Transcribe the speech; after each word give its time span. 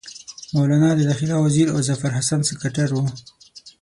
مولنا 0.53 0.89
د 0.95 0.99
داخله 1.09 1.35
وزیر 1.45 1.67
او 1.73 1.79
ظفرحسن 1.87 2.39
سکرټر 2.49 2.89
وو. 2.93 3.05